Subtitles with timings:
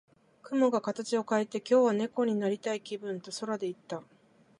[0.41, 4.01] 雲が形を変えて、「今日は猫になりたい気分」と空で言った。